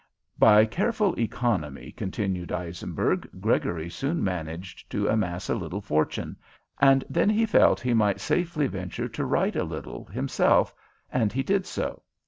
[0.39, 6.37] "By careful economy," continued Eisenberg, "Gregory soon managed to amass a little fortune,
[6.79, 10.73] and then he felt he might safely venture to write a little himself,
[11.13, 12.01] and he did so.